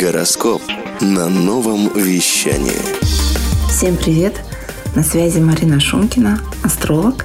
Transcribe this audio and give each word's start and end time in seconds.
Гороскоп 0.00 0.60
на 1.00 1.28
новом 1.28 1.88
вещании. 1.94 2.80
Всем 3.68 3.96
привет! 3.96 4.34
На 4.96 5.04
связи 5.04 5.38
Марина 5.38 5.78
Шумкина, 5.78 6.40
астролог. 6.64 7.24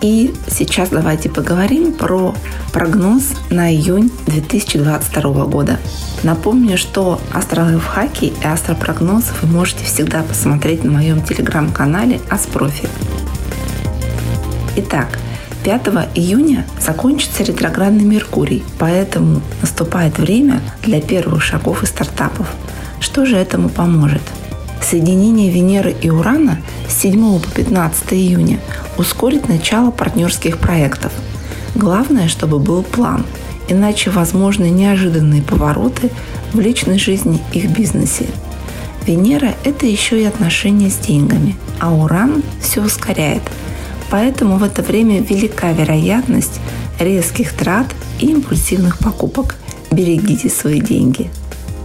И 0.00 0.34
сейчас 0.48 0.88
давайте 0.88 1.28
поговорим 1.28 1.92
про 1.92 2.34
прогноз 2.72 3.34
на 3.50 3.72
июнь 3.72 4.10
2022 4.26 5.44
года. 5.44 5.78
Напомню, 6.24 6.76
что 6.76 7.20
астролайфхаки 7.32 8.24
и 8.24 8.44
астропрогноз 8.44 9.26
вы 9.42 9.48
можете 9.48 9.84
всегда 9.84 10.24
посмотреть 10.24 10.82
на 10.82 10.90
моем 10.90 11.22
телеграм-канале 11.22 12.20
Аспрофи. 12.28 12.88
Итак, 14.76 15.19
5 15.62 15.88
июня 16.14 16.64
закончится 16.80 17.42
ретроградный 17.42 18.04
Меркурий, 18.04 18.62
поэтому 18.78 19.42
наступает 19.60 20.18
время 20.18 20.62
для 20.82 21.02
первых 21.02 21.42
шагов 21.42 21.82
и 21.82 21.86
стартапов. 21.86 22.46
Что 22.98 23.26
же 23.26 23.36
этому 23.36 23.68
поможет? 23.68 24.22
Соединение 24.82 25.50
Венеры 25.50 25.94
и 26.00 26.08
Урана 26.08 26.62
с 26.88 26.94
7 27.02 27.40
по 27.40 27.50
15 27.50 28.14
июня 28.14 28.58
ускорит 28.96 29.48
начало 29.48 29.90
партнерских 29.90 30.56
проектов. 30.56 31.12
Главное, 31.74 32.28
чтобы 32.28 32.58
был 32.58 32.82
план, 32.82 33.26
иначе 33.68 34.10
возможны 34.10 34.70
неожиданные 34.70 35.42
повороты 35.42 36.10
в 36.54 36.60
личной 36.60 36.98
жизни 36.98 37.38
их 37.52 37.70
бизнесе. 37.70 38.26
Венера– 39.06 39.54
это 39.64 39.84
еще 39.84 40.22
и 40.22 40.24
отношения 40.24 40.88
с 40.88 40.96
деньгами, 40.96 41.56
а 41.78 41.92
Уран 41.92 42.42
все 42.62 42.82
ускоряет– 42.82 43.42
Поэтому 44.10 44.58
в 44.58 44.64
это 44.64 44.82
время 44.82 45.20
велика 45.20 45.72
вероятность 45.72 46.60
резких 46.98 47.52
трат 47.52 47.86
и 48.18 48.26
импульсивных 48.26 48.98
покупок. 48.98 49.56
Берегите 49.90 50.48
свои 50.50 50.80
деньги. 50.80 51.30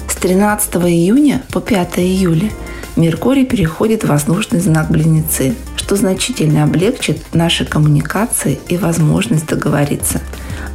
С 0.07 0.15
13 0.15 0.75
июня 0.75 1.43
по 1.51 1.61
5 1.61 1.99
июля 1.99 2.49
Меркурий 2.95 3.45
переходит 3.45 4.03
в 4.03 4.07
воздушный 4.07 4.61
знак 4.61 4.89
Близнецы, 4.89 5.53
что 5.75 5.97
значительно 5.97 6.63
облегчит 6.63 7.21
наши 7.33 7.65
коммуникации 7.65 8.57
и 8.69 8.77
возможность 8.77 9.47
договориться. 9.47 10.21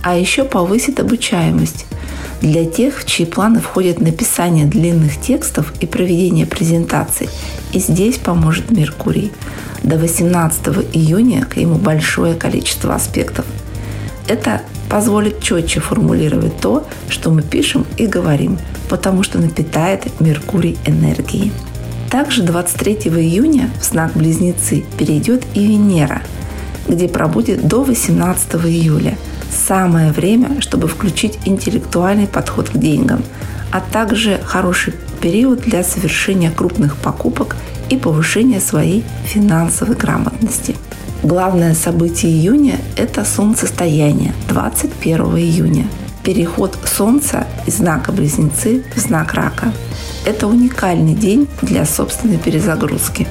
А 0.03 0.17
еще 0.17 0.45
повысит 0.45 1.01
обучаемость 1.01 1.87
для 2.41 2.65
тех, 2.65 2.99
в 2.99 3.07
чьи 3.07 3.27
планы 3.27 3.61
входит 3.61 4.01
написание 4.01 4.67
длинных 4.67 5.21
текстов 5.21 5.73
и 5.81 5.87
проведение 5.87 6.47
презентаций. 6.47 7.29
И 7.73 7.79
здесь 7.79 8.17
поможет 8.17 8.71
Меркурий– 8.71 9.33
до 9.83 9.97
18 9.97 10.67
июня 10.93 11.45
к 11.45 11.57
нему 11.57 11.77
большое 11.77 12.35
количество 12.35 12.95
аспектов. 12.95 13.45
Это 14.29 14.63
позволит 14.89 15.41
четче 15.41 15.81
формулировать 15.81 16.59
то, 16.61 16.87
что 17.09 17.31
мы 17.31 17.43
пишем 17.43 17.87
и 17.97 18.07
говорим, 18.07 18.59
потому 18.89 19.23
что 19.23 19.39
напитает 19.39 20.21
Меркурий 20.21 20.79
энергией. 20.85 21.53
Также 22.11 22.43
23 22.43 22.95
июня 22.95 23.71
в 23.81 23.85
знак 23.85 24.13
Близнецы 24.15 24.85
перейдет 24.99 25.45
и 25.55 25.67
Венера, 25.67 26.23
где 26.91 27.09
пробудет 27.09 27.67
до 27.67 27.83
18 27.85 28.55
июля. 28.67 29.17
Самое 29.51 30.13
время, 30.13 30.61
чтобы 30.61 30.89
включить 30.89 31.39
интеллектуальный 31.45 32.27
подход 32.27 32.69
к 32.71 32.77
деньгам, 32.77 33.23
а 33.71 33.81
также 33.81 34.41
хороший 34.45 34.95
период 35.21 35.61
для 35.61 35.83
совершения 35.83 36.51
крупных 36.51 36.97
покупок 36.97 37.57
и 37.89 37.97
повышения 37.97 38.61
своей 38.61 39.05
финансовой 39.25 39.97
грамотности. 39.97 40.77
Главное 41.23 41.75
событие 41.75 42.33
июня– 42.33 42.79
это 42.97 43.25
солнцестояние 43.25 44.33
21 44.49 45.21
июня. 45.37 45.87
Переход 46.25 46.79
Солнца 46.85 47.47
из 47.67 47.77
знака 47.77 48.13
Близнецы 48.13 48.85
в 48.95 48.99
знак 48.99 49.35
Рака. 49.35 49.73
Это 50.25 50.47
уникальный 50.47 51.15
день 51.15 51.49
для 51.63 51.85
собственной 51.85 52.39
перезагрузки. 52.39 53.27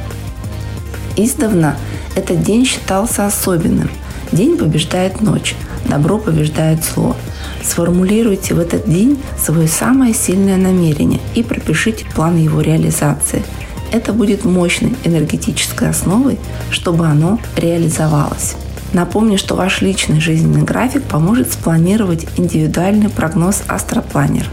Издавна 1.24 1.76
этот 2.16 2.44
день 2.44 2.66
считался 2.66 3.26
особенным. 3.26 3.90
День 4.32 4.58
побеждает 4.58 5.22
ночь, 5.22 5.56
добро 5.88 6.18
побеждает 6.18 6.84
зло. 6.84 7.16
Сформулируйте 7.64 8.54
в 8.54 8.60
этот 8.60 8.90
день 8.90 9.20
свое 9.38 9.68
самое 9.68 10.14
сильное 10.14 10.58
намерение 10.58 11.20
и 11.36 11.44
пропишите 11.44 12.06
план 12.16 12.38
его 12.38 12.62
реализации– 12.62 13.44
это 13.92 14.14
будет 14.14 14.46
мощной 14.46 14.96
энергетической 15.04 15.90
основой, 15.90 16.38
чтобы 16.70 17.08
оно 17.08 17.40
реализовалось. 17.56 18.56
Напомню, 18.94 19.38
что 19.38 19.56
ваш 19.56 19.82
личный 19.82 20.20
жизненный 20.20 20.64
график 20.64 21.04
поможет 21.04 21.54
спланировать 21.54 22.28
индивидуальный 22.38 23.10
прогноз 23.10 23.64
Астропланер. 23.68 24.48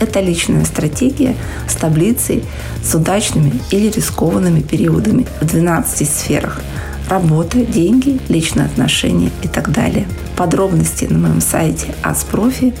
Это 0.00 0.20
личная 0.20 0.64
стратегия 0.64 1.34
с 1.68 1.74
таблицей 1.74 2.44
с 2.82 2.94
удачными 2.94 3.60
или 3.70 3.90
рискованными 3.90 4.60
периодами 4.60 5.26
в 5.40 5.46
12 5.46 6.08
сферах– 6.08 6.60
работа, 7.08 7.64
деньги, 7.64 8.20
личные 8.28 8.66
отношения 8.66 9.30
и 9.42 9.48
так 9.48 9.72
далее. 9.72 10.06
Подробности 10.36 11.06
на 11.06 11.18
моем 11.18 11.40
сайте 11.40 11.94
Аспрофи 12.02 12.74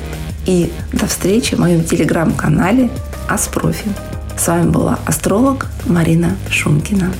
и 0.46 0.70
до 0.92 1.06
встречи 1.06 1.54
в 1.54 1.58
моем 1.58 1.84
телеграм-канале 1.84 2.90
Аспрофи. 3.28 3.90
С 4.36 4.46
вами 4.46 4.70
была 4.70 4.98
астролог 5.04 5.66
Марина 5.86 6.36
Шумкина. 6.48 7.12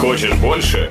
Хочешь 0.00 0.34
больше? 0.34 0.90